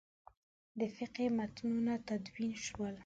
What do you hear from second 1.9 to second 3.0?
تدوین شول.